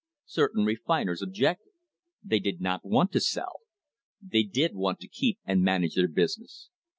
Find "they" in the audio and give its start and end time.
2.23-2.39, 4.19-4.41